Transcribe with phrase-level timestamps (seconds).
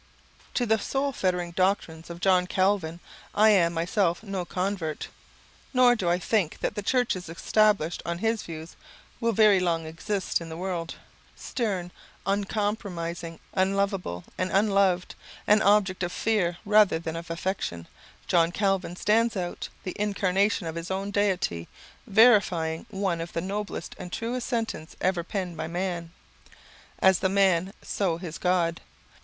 [0.55, 2.99] To the soul fettering doctrines of John Calvin
[3.35, 5.09] I am myself no convert;
[5.75, 8.75] nor do I think that the churches established on his views
[9.19, 10.95] will very long exist in the world.
[11.35, 11.91] Stern,
[12.25, 15.13] uncompromising, unloveable and unloved,
[15.45, 17.87] an object of fear rather than of affection,
[18.25, 21.67] John Calvin stands out the incarnation of his own Deity;
[22.07, 26.11] verifying one of the noblest and truest sentences ever penned by man:
[26.97, 28.81] "As the man, so his God.